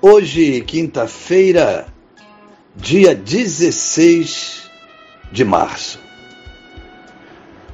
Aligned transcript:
Hoje, 0.00 0.60
quinta-feira, 0.60 1.88
dia 2.76 3.16
16 3.16 4.70
de 5.32 5.44
março. 5.44 5.98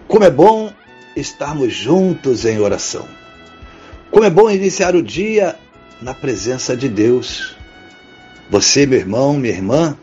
Como 0.09 0.25
é 0.25 0.31
bom 0.31 0.73
estarmos 1.15 1.75
juntos 1.75 2.47
em 2.47 2.59
oração. 2.59 3.07
Como 4.11 4.25
é 4.25 4.31
bom 4.31 4.51
iniciar 4.51 4.97
o 4.97 5.03
dia 5.03 5.59
na 6.01 6.15
presença 6.15 6.75
de 6.75 6.89
Deus. 6.89 7.55
Você, 8.49 8.87
meu 8.87 9.01
irmão, 9.01 9.35
minha 9.35 9.53
irmã, 9.53 9.95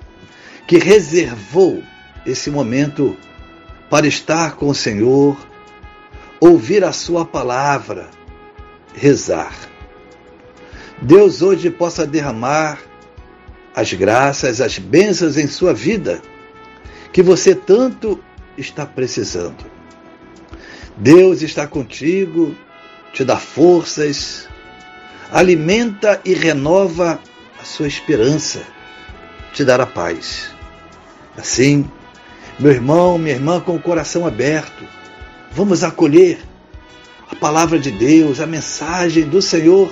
que 0.68 0.78
reservou 0.78 1.82
esse 2.24 2.52
momento 2.52 3.18
para 3.90 4.06
estar 4.06 4.58
com 4.58 4.70
o 4.70 4.76
Senhor, 4.76 5.36
ouvir 6.40 6.84
a 6.84 6.92
Sua 6.92 7.26
palavra, 7.26 8.12
rezar. 8.94 9.71
Deus 11.02 11.42
hoje 11.42 11.72
possa 11.72 12.06
derramar 12.06 12.80
as 13.76 13.92
graças, 13.92 14.62
as 14.62 14.78
bênçãos 14.78 15.36
em 15.36 15.48
sua 15.48 15.74
vida, 15.74 16.22
que 17.12 17.24
você 17.24 17.56
tanto 17.56 18.24
está 18.56 18.86
precisando. 18.86 19.66
Deus 20.96 21.42
está 21.42 21.66
contigo, 21.66 22.56
te 23.14 23.26
dá 23.26 23.38
forças, 23.38 24.48
alimenta 25.32 26.22
e 26.24 26.34
renova 26.34 27.20
a 27.60 27.66
sua 27.66 27.88
esperança, 27.88 28.62
te 29.54 29.66
dará 29.66 29.88
paz. 29.88 30.52
Assim, 31.36 31.90
meu 32.60 32.72
irmão, 32.72 33.18
minha 33.18 33.34
irmã, 33.34 33.60
com 33.60 33.76
o 33.76 33.82
coração 33.82 34.28
aberto, 34.28 34.86
vamos 35.52 35.84
acolher 35.84 36.40
a 37.28 37.36
palavra 37.36 37.80
de 37.80 37.90
Deus, 37.90 38.40
a 38.40 38.46
mensagem 38.46 39.24
do 39.24 39.42
Senhor 39.42 39.92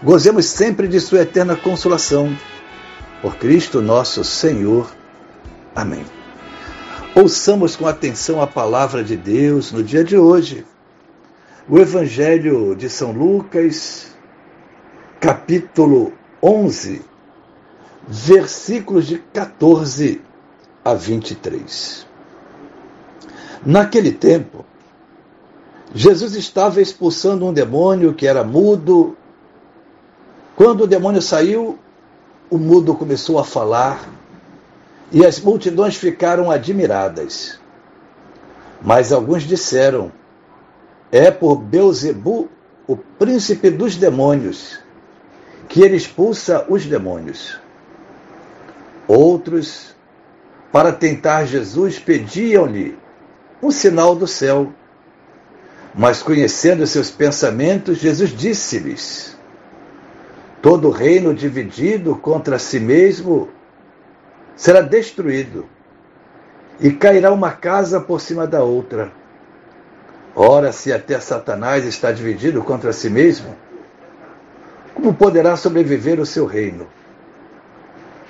Gozemos 0.00 0.46
sempre 0.46 0.86
de 0.86 1.00
Sua 1.00 1.22
eterna 1.22 1.56
consolação. 1.56 2.32
Por 3.20 3.34
Cristo 3.34 3.82
nosso 3.82 4.22
Senhor. 4.22 4.88
Amém. 5.74 6.04
Ouçamos 7.16 7.74
com 7.74 7.84
atenção 7.84 8.40
a 8.40 8.46
palavra 8.46 9.02
de 9.02 9.16
Deus 9.16 9.72
no 9.72 9.82
dia 9.82 10.04
de 10.04 10.16
hoje. 10.16 10.64
O 11.68 11.80
Evangelho 11.80 12.76
de 12.76 12.88
São 12.88 13.10
Lucas, 13.10 14.16
capítulo 15.18 16.12
11, 16.40 17.02
versículos 18.06 19.04
de 19.04 19.18
14 19.18 20.22
a 20.84 20.94
23. 20.94 22.06
Naquele 23.66 24.12
tempo, 24.12 24.64
Jesus 25.92 26.36
estava 26.36 26.80
expulsando 26.80 27.44
um 27.44 27.52
demônio 27.52 28.14
que 28.14 28.28
era 28.28 28.44
mudo 28.44 29.17
quando 30.58 30.82
o 30.82 30.86
demônio 30.88 31.22
saiu, 31.22 31.78
o 32.50 32.58
mudo 32.58 32.92
começou 32.92 33.38
a 33.38 33.44
falar 33.44 34.08
e 35.12 35.24
as 35.24 35.38
multidões 35.38 35.94
ficaram 35.94 36.50
admiradas. 36.50 37.60
Mas 38.82 39.12
alguns 39.12 39.44
disseram: 39.44 40.10
É 41.12 41.30
por 41.30 41.54
Beuzebu, 41.54 42.48
o 42.88 42.96
príncipe 42.96 43.70
dos 43.70 43.94
demônios, 43.94 44.80
que 45.68 45.80
ele 45.80 45.94
expulsa 45.94 46.66
os 46.68 46.84
demônios. 46.84 47.56
Outros, 49.06 49.94
para 50.72 50.90
tentar 50.90 51.44
Jesus, 51.44 52.00
pediam-lhe 52.00 52.98
um 53.62 53.70
sinal 53.70 54.16
do 54.16 54.26
céu. 54.26 54.72
Mas 55.94 56.20
conhecendo 56.20 56.84
seus 56.84 57.12
pensamentos, 57.12 57.98
Jesus 57.98 58.36
disse-lhes: 58.36 59.37
Todo 60.60 60.90
reino 60.90 61.32
dividido 61.32 62.16
contra 62.16 62.58
si 62.58 62.80
mesmo 62.80 63.48
será 64.56 64.80
destruído, 64.80 65.66
e 66.80 66.90
cairá 66.90 67.32
uma 67.32 67.52
casa 67.52 68.00
por 68.00 68.20
cima 68.20 68.46
da 68.46 68.62
outra. 68.62 69.12
Ora, 70.34 70.72
se 70.72 70.92
até 70.92 71.18
Satanás 71.18 71.84
está 71.84 72.12
dividido 72.12 72.62
contra 72.62 72.92
si 72.92 73.10
mesmo, 73.10 73.54
como 74.94 75.14
poderá 75.14 75.56
sobreviver 75.56 76.20
o 76.20 76.26
seu 76.26 76.46
reino? 76.46 76.86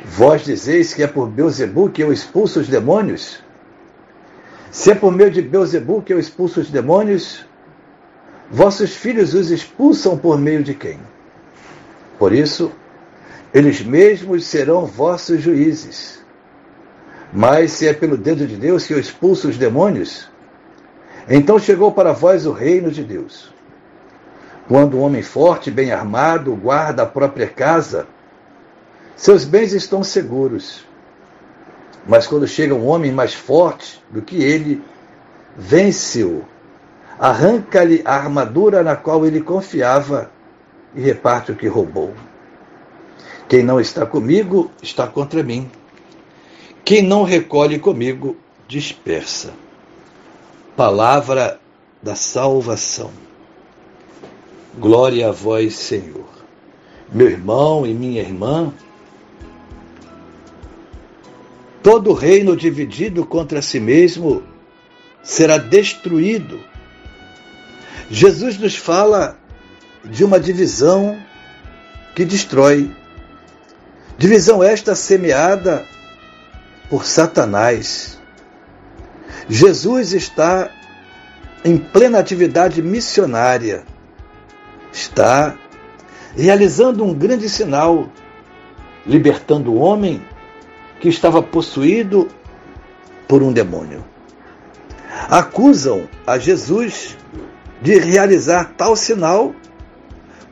Vós 0.05 0.45
dizeis 0.45 0.95
que 0.95 1.03
é 1.03 1.07
por 1.07 1.29
Beuzebu 1.29 1.91
que 1.91 2.03
eu 2.03 2.13
expulso 2.13 2.61
os 2.61 2.69
demônios? 2.69 3.43
Se 4.71 4.91
é 4.93 4.95
por 4.95 5.13
meio 5.13 5.31
de 5.31 5.43
Beuzebu 5.43 6.03
que 6.03 6.13
eu 6.13 6.19
expulso 6.19 6.61
os 6.61 6.71
demônios, 6.71 7.45
vossos 8.51 8.95
filhos 8.95 9.35
os 9.35 9.51
expulsam 9.51 10.17
por 10.17 10.39
meio 10.39 10.63
de 10.63 10.75
quem? 10.75 10.99
Por 12.19 12.33
isso, 12.33 12.73
eles 13.53 13.83
mesmos 13.83 14.45
serão 14.45 14.85
vossos 14.85 15.41
juízes. 15.41 16.23
Mas 17.33 17.73
se 17.73 17.87
é 17.87 17.93
pelo 17.93 18.17
dedo 18.17 18.47
de 18.47 18.57
Deus 18.57 18.87
que 18.87 18.95
eu 18.95 18.99
expulso 18.99 19.49
os 19.49 19.57
demônios, 19.57 20.29
então 21.29 21.59
chegou 21.59 21.93
para 21.93 22.13
vós 22.13 22.47
o 22.47 22.53
reino 22.53 22.91
de 22.91 23.05
Deus. 23.05 23.53
Quando 24.67 24.99
um 24.99 25.01
homem 25.01 25.23
forte, 25.23 25.71
bem 25.71 25.93
armado, 25.93 26.55
guarda 26.55 27.03
a 27.03 27.07
própria 27.07 27.47
casa, 27.47 28.07
seus 29.17 29.45
bens 29.45 29.73
estão 29.73 30.03
seguros. 30.03 30.87
Mas 32.07 32.27
quando 32.27 32.47
chega 32.47 32.75
um 32.75 32.87
homem 32.87 33.13
mais 33.13 33.35
forte 33.35 34.03
do 34.11 34.23
que 34.23 34.43
ele, 34.43 34.83
vence-o, 35.57 36.45
arranca-lhe 37.19 38.03
a 38.05 38.15
armadura 38.15 38.83
na 38.83 38.97
qual 38.97 39.27
ele 39.27 39.41
confiava 39.41 40.31
e 40.99 41.01
reparte 41.01 41.53
o 41.53 41.55
que 41.55 41.69
roubou. 41.69 42.13
Quem 43.49 43.63
não 43.63 43.81
está 43.81 44.05
comigo 44.05 44.69
está 44.83 45.07
contra 45.07 45.45
mim. 45.45 45.71
Quem 46.85 47.03
não 47.03 47.23
recolhe 47.23 47.79
comigo 47.79 48.37
dispersa. 48.67 49.55
Palavra 50.77 51.61
da 52.03 52.17
salvação. 52.17 53.13
Glória 54.77 55.29
a 55.29 55.31
vós, 55.33 55.77
Senhor. 55.77 56.27
Meu 57.13 57.31
irmão 57.31 57.87
e 57.87 57.95
minha 57.95 58.21
irmã, 58.21 58.73
todo 61.81 62.13
reino 62.13 62.57
dividido 62.57 63.25
contra 63.25 63.63
si 63.63 63.79
mesmo 63.79 64.43
será 65.23 65.59
destruído. 65.59 66.59
Jesus 68.11 68.59
nos 68.59 68.75
fala 68.75 69.39
de 70.05 70.25
uma 70.25 70.39
divisão 70.39 71.19
que 72.15 72.25
destrói. 72.25 72.91
Divisão 74.17 74.63
esta 74.63 74.95
semeada 74.95 75.85
por 76.91 77.05
Satanás. 77.05 78.19
Jesus 79.49 80.13
está 80.13 80.71
em 81.65 81.77
plena 81.77 82.19
atividade 82.19 82.83
missionária. 82.83 83.85
Está 84.93 85.57
realizando 86.37 87.05
um 87.05 87.15
grande 87.15 87.49
sinal, 87.49 88.09
libertando 89.07 89.73
o 89.73 89.79
homem 89.79 90.23
que 91.01 91.09
estava 91.09 91.43
possuído 91.43 92.29
por 93.27 93.43
um 93.43 93.53
demônio. 93.53 94.05
Acusam 95.29 96.09
a 96.27 96.39
Jesus 96.39 97.17
de 97.81 97.99
realizar 97.99 98.73
tal 98.77 98.97
sinal 98.97 99.55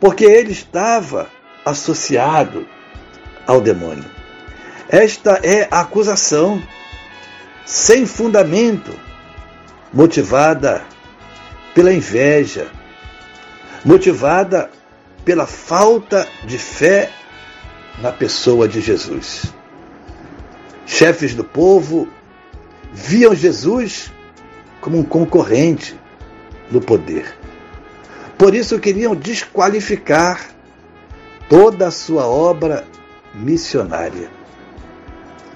porque 0.00 0.24
ele 0.24 0.52
estava 0.52 1.28
associado 1.64 2.66
ao 3.46 3.60
demônio. 3.60 4.04
Esta 4.88 5.40
é 5.42 5.66
a 5.70 5.80
acusação 5.80 6.62
sem 7.64 8.06
fundamento, 8.06 8.92
motivada 9.92 10.84
pela 11.74 11.92
inveja, 11.92 12.70
motivada 13.84 14.70
pela 15.24 15.46
falta 15.46 16.26
de 16.44 16.58
fé 16.58 17.10
na 18.00 18.12
pessoa 18.12 18.68
de 18.68 18.80
Jesus. 18.80 19.52
Chefes 20.86 21.34
do 21.34 21.42
povo 21.42 22.08
viam 22.92 23.34
Jesus 23.34 24.12
como 24.80 24.98
um 24.98 25.02
concorrente 25.02 25.98
no 26.70 26.80
poder. 26.80 27.45
Por 28.38 28.54
isso 28.54 28.78
queriam 28.78 29.14
desqualificar 29.14 30.50
toda 31.48 31.88
a 31.88 31.90
sua 31.90 32.26
obra 32.26 32.84
missionária. 33.34 34.30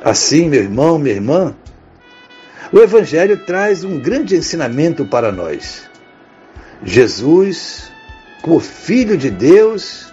Assim, 0.02 0.48
meu 0.48 0.62
irmão, 0.62 0.98
minha 0.98 1.14
irmã, 1.14 1.54
o 2.72 2.78
Evangelho 2.78 3.44
traz 3.44 3.84
um 3.84 3.98
grande 3.98 4.36
ensinamento 4.36 5.04
para 5.04 5.30
nós. 5.30 5.90
Jesus, 6.82 7.90
como 8.40 8.60
Filho 8.60 9.16
de 9.16 9.28
Deus, 9.30 10.10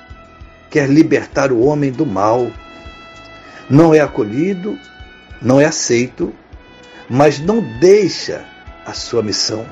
quer 0.70 0.90
libertar 0.90 1.52
o 1.52 1.62
homem 1.62 1.92
do 1.92 2.06
mal. 2.06 2.52
Não 3.70 3.94
é 3.94 4.02
acolhido, 4.02 4.78
não 5.42 5.62
é 5.62 5.66
aceito, 5.66 6.34
mas 7.10 7.40
não 7.40 7.62
deixa 7.80 8.44
a 8.86 8.94
sua 8.94 9.24
missão. 9.24 9.66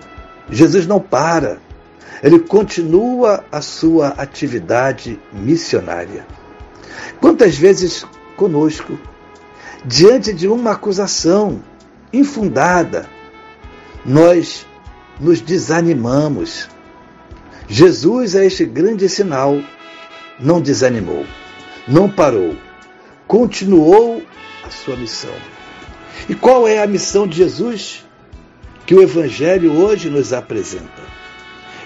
Jesus 0.50 0.88
não 0.88 1.00
para, 1.00 1.60
ele 2.24 2.40
continua 2.40 3.44
a 3.52 3.62
sua 3.62 4.10
atividade 4.10 5.20
missionária. 5.32 6.26
Quantas 7.20 7.58
vezes 7.58 8.06
conosco, 8.36 8.98
diante 9.84 10.34
de 10.34 10.48
uma 10.48 10.72
acusação 10.72 11.62
infundada, 12.12 13.08
nós 14.06 14.66
nos 15.20 15.42
desanimamos. 15.42 16.70
Jesus, 17.68 18.36
a 18.36 18.46
este 18.46 18.66
grande 18.66 19.10
sinal, 19.10 19.60
não 20.40 20.62
desanimou, 20.62 21.26
não 21.88 22.10
parou, 22.10 22.56
continuou 23.28 24.22
a 24.64 24.70
sua 24.70 24.96
missão. 24.96 25.34
E 26.30 26.36
qual 26.36 26.68
é 26.68 26.82
a 26.82 26.88
missão 26.88 27.28
de 27.28 27.38
Jesus 27.38 28.06
que 28.86 28.94
o 28.94 29.02
Evangelho 29.02 29.74
hoje 29.74 30.10
nos 30.10 30.34
apresenta? 30.34 31.25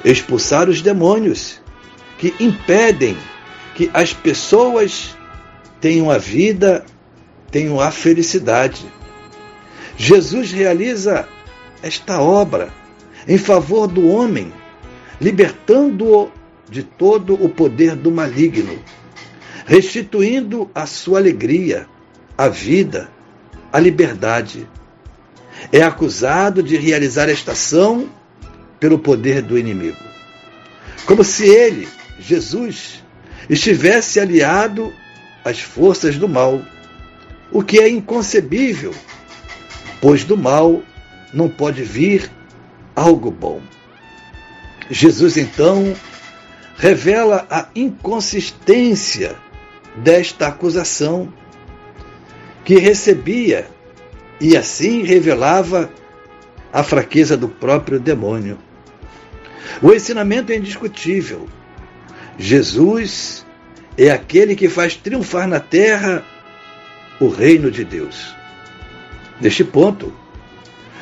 Expulsar 0.04 0.70
os 0.70 0.82
demônios 0.82 1.60
que 2.18 2.34
impedem 2.40 3.18
que 3.76 3.90
as 3.94 4.14
pessoas 4.14 5.16
tenham 5.80 6.12
a 6.12 6.18
vida, 6.18 6.86
tenham 7.52 7.80
a 7.80 7.92
felicidade. 7.92 8.86
Jesus 9.98 10.52
realiza 10.52 11.28
esta 11.82 12.22
obra 12.22 12.70
em 13.28 13.38
favor 13.38 13.88
do 13.88 14.08
homem, 14.08 14.52
libertando-o 15.20 16.32
de 16.70 16.84
todo 16.84 17.34
o 17.34 17.50
poder 17.50 17.96
do 17.96 18.12
maligno, 18.12 18.80
restituindo 19.66 20.70
a 20.74 20.86
sua 20.86 21.20
alegria, 21.20 21.88
a 22.38 22.48
vida, 22.48 23.10
a 23.72 23.80
liberdade. 23.80 24.68
É 25.72 25.82
acusado 25.82 26.64
de 26.64 26.78
realizar 26.78 27.30
esta 27.30 27.52
ação 27.52 28.10
pelo 28.80 29.00
poder 29.00 29.42
do 29.42 29.58
inimigo. 29.58 29.98
Como 31.06 31.24
se 31.24 31.48
ele, 31.48 31.88
Jesus, 32.20 33.04
estivesse 33.50 34.20
aliado 34.20 34.94
às 35.44 35.60
forças 35.60 36.18
do 36.18 36.28
mal, 36.28 36.62
o 37.52 37.64
que 37.64 37.80
é 37.80 37.90
inconcebível, 37.90 38.94
pois 40.00 40.24
do 40.24 40.38
mal 40.38 40.84
não 41.34 41.50
pode 41.50 41.84
vir 41.84 42.30
algo 42.96 43.32
bom. 43.32 43.62
Jesus 44.90 45.38
então 45.38 45.96
revela 46.78 47.46
a 47.50 47.68
inconsistência 47.76 49.36
desta 49.96 50.48
acusação 50.48 51.32
que 52.64 52.78
recebia 52.78 53.68
e 54.40 54.56
assim 54.56 55.04
revelava 55.04 55.90
a 56.72 56.84
fraqueza 56.84 57.36
do 57.36 57.50
próprio 57.50 58.00
demônio. 58.00 58.58
O 59.82 59.94
ensinamento 59.94 60.52
é 60.52 60.56
indiscutível. 60.56 61.48
Jesus 62.38 63.46
é 63.98 64.10
aquele 64.12 64.56
que 64.56 64.70
faz 64.70 64.96
triunfar 64.96 65.48
na 65.48 65.60
terra 65.60 66.24
o 67.20 67.28
reino 67.28 67.70
de 67.70 67.84
Deus. 67.84 68.34
Neste 69.42 69.64
ponto, 69.64 70.14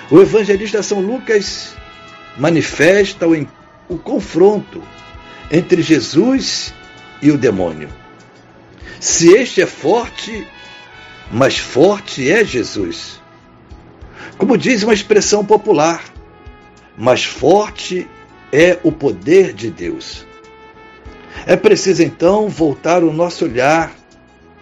o 0.10 0.20
evangelista 0.20 0.82
São 0.82 1.00
Lucas 1.00 1.76
manifesta 2.38 3.28
o, 3.28 3.48
o 3.90 3.98
confronto 3.98 4.82
entre 5.52 5.82
Jesus 5.82 6.74
e 7.22 7.32
o 7.32 7.38
demônio. 7.38 7.90
Se 9.00 9.30
este 9.30 9.62
é 9.62 9.66
forte, 9.66 10.48
mais 11.32 11.58
forte 11.58 12.30
é 12.30 12.44
Jesus. 12.44 13.22
Como 14.38 14.58
diz 14.58 14.84
uma 14.84 14.94
expressão 14.94 15.46
popular, 15.46 16.04
mais 16.98 17.24
forte 17.24 18.08
é 18.52 18.78
o 18.84 18.92
poder 18.92 19.54
de 19.54 19.70
Deus. 19.70 20.26
É 21.46 21.56
preciso 21.56 22.04
então 22.04 22.50
voltar 22.50 23.04
o 23.04 23.14
nosso 23.14 23.46
olhar, 23.46 23.94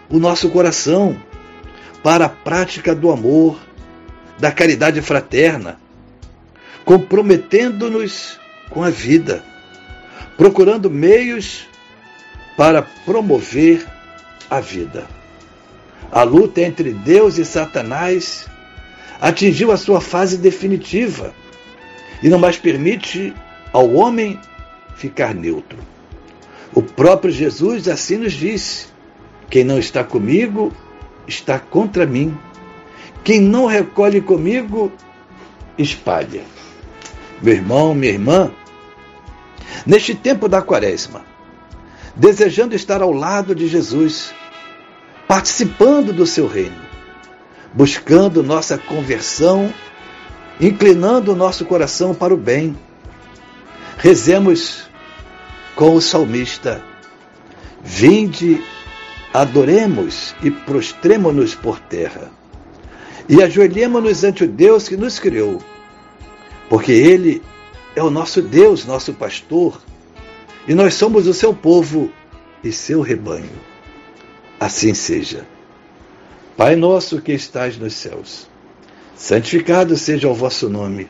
o 0.10 0.20
nosso 0.20 0.50
coração, 0.50 1.18
para 2.04 2.26
a 2.26 2.30
prática 2.30 2.94
do 2.94 3.12
amor, 3.12 3.60
da 4.38 4.52
caridade 4.52 5.02
fraterna, 5.02 5.80
comprometendo-nos 6.84 8.40
com 8.70 8.84
a 8.84 8.90
vida, 8.90 9.44
procurando 10.38 10.90
meios 10.90 11.66
para 12.58 12.82
promover 12.82 13.86
a 14.50 14.60
vida. 14.60 15.08
A 16.12 16.24
luta 16.24 16.62
entre 16.62 16.92
Deus 16.92 17.38
e 17.38 17.46
Satanás 17.46 18.48
atingiu 19.20 19.72
a 19.72 19.78
sua 19.78 20.00
fase 20.00 20.38
definitiva 20.38 21.34
e 22.22 22.30
não 22.30 22.38
mais 22.38 22.58
permite 22.58 23.34
ao 23.76 23.92
homem 23.92 24.40
ficar 24.96 25.36
neutro. 25.36 25.78
O 26.74 26.82
próprio 26.82 27.30
Jesus 27.30 27.90
assim 27.90 28.16
nos 28.16 28.32
disse: 28.32 28.88
quem 29.50 29.66
não 29.66 29.78
está 29.78 30.02
comigo 30.02 30.72
está 31.28 31.60
contra 31.60 32.06
mim. 32.06 32.38
Quem 33.22 33.42
não 33.42 33.66
recolhe 33.66 34.22
comigo, 34.22 34.94
espalha. 35.78 36.44
Meu 37.42 37.54
irmão, 37.54 37.94
minha 37.94 38.14
irmã, 38.14 38.50
neste 39.86 40.16
tempo 40.16 40.48
da 40.48 40.62
quaresma, 40.62 41.26
desejando 42.16 42.76
estar 42.76 43.02
ao 43.02 43.12
lado 43.12 43.54
de 43.54 43.68
Jesus, 43.68 44.34
participando 45.28 46.14
do 46.14 46.26
seu 46.26 46.48
reino, 46.48 46.80
buscando 47.74 48.42
nossa 48.42 48.78
conversão, 48.78 49.74
inclinando 50.62 51.34
o 51.34 51.36
nosso 51.36 51.66
coração 51.66 52.16
para 52.16 52.34
o 52.34 52.38
bem, 52.38 52.78
Rezemos 53.98 54.90
com 55.76 55.96
o 55.96 56.02
salmista: 56.02 56.84
Vinde, 57.84 58.64
adoremos 59.34 60.36
e 60.42 60.50
prostremo-nos 60.50 61.56
por 61.56 61.80
terra, 61.80 62.32
e 63.28 63.42
ajoelhemo-nos 63.42 64.24
ante 64.24 64.44
o 64.44 64.48
Deus 64.48 64.88
que 64.88 64.98
nos 64.98 65.20
criou, 65.20 65.62
porque 66.70 66.92
Ele 66.92 67.42
é 67.96 68.04
o 68.04 68.10
nosso 68.10 68.42
Deus, 68.42 68.86
nosso 68.86 69.14
pastor, 69.14 69.82
e 70.68 70.74
nós 70.74 70.94
somos 70.96 71.28
o 71.28 71.34
seu 71.34 71.54
povo 71.54 72.12
e 72.64 72.72
seu 72.72 73.02
rebanho. 73.02 73.50
Assim 74.60 74.94
seja. 74.94 75.46
Pai 76.58 76.76
nosso 76.76 77.22
que 77.22 77.34
estás 77.34 77.78
nos 77.78 77.94
céus, 77.94 78.48
santificado 79.14 79.98
seja 79.98 80.30
o 80.30 80.34
vosso 80.34 80.70
nome. 80.70 81.10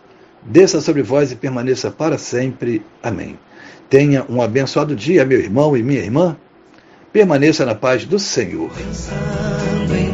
desça 0.43 0.81
sobre 0.81 1.01
vós 1.01 1.31
e 1.31 1.35
permaneça 1.35 1.91
para 1.91 2.17
sempre. 2.17 2.83
Amém. 3.01 3.37
Tenha 3.89 4.25
um 4.29 4.41
abençoado 4.41 4.95
dia, 4.95 5.25
meu 5.25 5.39
irmão 5.39 5.75
e 5.75 5.83
minha 5.83 5.99
irmã. 5.99 6.37
Permaneça 7.11 7.65
na 7.65 7.75
paz 7.75 8.05
do 8.05 8.17
Senhor. 8.17 8.71
Pensando 8.71 9.95
em 9.95 10.13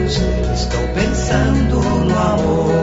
Deus, 0.00 0.18
estou 0.52 0.88
pensando 0.94 1.80
no 2.04 2.18
amor. 2.18 2.79